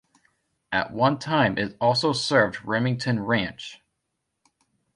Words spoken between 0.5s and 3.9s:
At one time it also served Remington Ranch.